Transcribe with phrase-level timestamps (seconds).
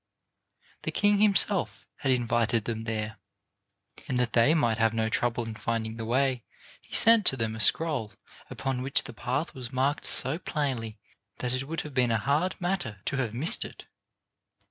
[0.81, 3.19] "]The king himself had invited them there,
[4.07, 6.43] and that they might have no trouble in finding the way
[6.81, 8.11] he sent to them a scroll
[8.49, 10.97] upon which the path was marked so plainly
[11.37, 13.85] that it would have been a hard matter to have missed it.